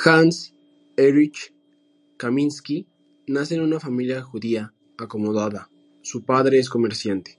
Hanns-Erich 0.00 1.54
Kaminski 2.18 2.86
nace 3.26 3.54
en 3.54 3.62
una 3.62 3.80
familia 3.80 4.20
judía 4.20 4.74
acomodada, 4.98 5.70
su 6.02 6.26
padre 6.26 6.58
es 6.58 6.68
comerciante. 6.68 7.38